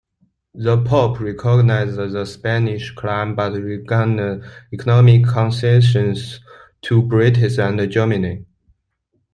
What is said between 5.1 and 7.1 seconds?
concessions to